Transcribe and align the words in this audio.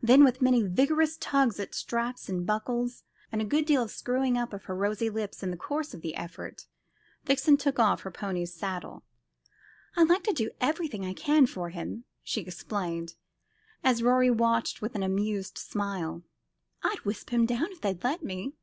Then, 0.00 0.22
with 0.22 0.40
many 0.40 0.62
vigorous 0.62 1.16
tugs 1.18 1.58
at 1.58 1.74
straps 1.74 2.28
and 2.28 2.46
buckles, 2.46 3.02
and 3.32 3.42
a 3.42 3.44
good 3.44 3.66
deal 3.66 3.82
of 3.82 3.90
screwing 3.90 4.38
up 4.38 4.52
of 4.52 4.66
her 4.66 4.74
rosy 4.76 5.10
lips 5.10 5.42
in 5.42 5.50
the 5.50 5.56
course 5.56 5.92
of 5.92 6.00
the 6.00 6.14
effort, 6.14 6.68
Vixen 7.24 7.56
took 7.56 7.76
off 7.80 8.02
her 8.02 8.10
pony's 8.12 8.54
saddle. 8.54 9.02
"I 9.96 10.04
like 10.04 10.22
to 10.22 10.32
do 10.32 10.52
everything 10.60 11.04
I 11.04 11.12
can 11.12 11.44
for 11.46 11.70
him," 11.70 12.04
she 12.22 12.42
explained, 12.42 13.16
as 13.82 14.00
Rorie 14.00 14.30
watched 14.30 14.78
her 14.78 14.84
with 14.84 14.94
an 14.94 15.02
amused 15.02 15.58
smile; 15.58 16.22
"I'd 16.84 17.00
wisp 17.04 17.30
him 17.30 17.44
down 17.44 17.72
if 17.72 17.80
they'd 17.80 18.04
let 18.04 18.22
me." 18.22 18.54